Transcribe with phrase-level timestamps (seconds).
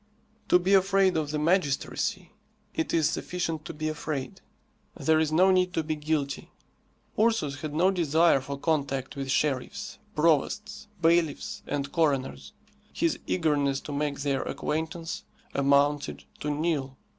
[0.49, 2.31] To be afraid of the magistracy,
[2.73, 4.41] it is sufficient to be afraid,
[4.99, 6.49] there is no need to be guilty.
[7.19, 12.51] Ursus had no desire for contact with sheriffs, provosts, bailiffs, and coroners.
[12.91, 16.97] His eagerness to make their acquaintance amounted to nil.